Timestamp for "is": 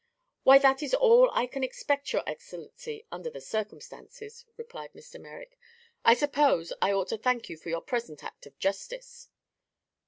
0.81-0.95